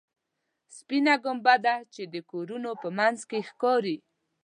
سپینه 0.75 1.13
ګنبده 1.23 1.75
چې 1.93 2.03
د 2.13 2.15
کورونو 2.31 2.71
په 2.81 2.89
منځ 2.97 3.19
کې 3.29 3.39
ښکاري. 3.49 3.97